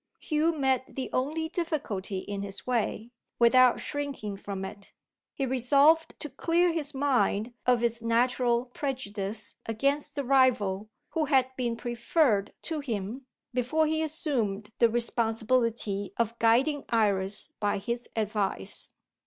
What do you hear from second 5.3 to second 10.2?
He resolved to clear his mind of its natural prejudice against